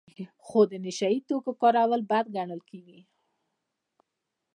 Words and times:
خو 0.45 0.59
د 0.71 0.73
نشه 0.85 1.09
یي 1.13 1.19
توکو 1.27 1.51
کارول 1.61 2.01
بد 2.11 2.25
ګڼل 2.35 2.61
کیږي. 2.69 2.99